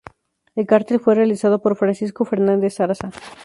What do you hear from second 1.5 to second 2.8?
por Francisco Fernández